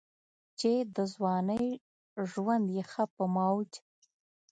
[0.59, 1.67] چې دَځوانۍ
[2.31, 3.71] ژوند ئې ښۀ پۀ موج